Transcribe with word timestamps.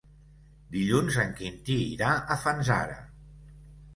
Dilluns 0.75 1.17
en 1.25 1.35
Quintí 1.41 1.77
irà 1.89 2.09
a 2.35 2.37
Fanzara. 2.45 2.99